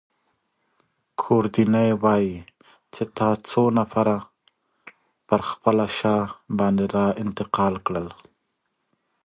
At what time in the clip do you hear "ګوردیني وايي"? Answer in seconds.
1.21-2.33